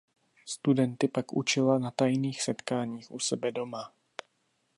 [0.45, 3.93] Studenty pak učila na tajných setkáních u sebe doma.